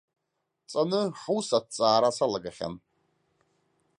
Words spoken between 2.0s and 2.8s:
салагахьан.